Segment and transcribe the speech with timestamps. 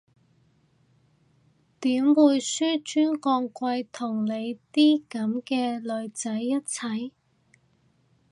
[1.79, 7.11] 點會紓尊降貴同你啲噉嘅女仔一齊？